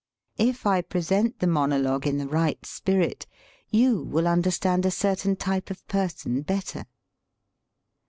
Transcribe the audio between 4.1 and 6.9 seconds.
understand a certain type of person better.